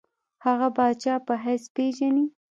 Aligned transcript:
هغه 0.45 0.67
پاچا 0.75 1.15
په 1.25 1.33
حیث 1.43 1.63
پېژني. 1.75 2.25